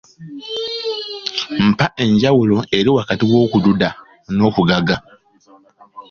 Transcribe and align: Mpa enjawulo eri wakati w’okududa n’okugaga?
Mpa 1.67 1.87
enjawulo 2.03 2.57
eri 2.77 2.89
wakati 2.97 3.23
w’okududa 3.31 3.89
n’okugaga? 4.35 4.95